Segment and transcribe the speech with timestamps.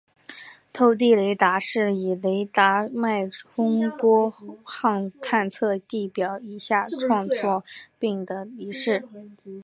[0.73, 4.33] 透地雷达是以雷达脉冲波
[5.21, 7.63] 探测地表以下状况
[7.99, 8.99] 并的仪器。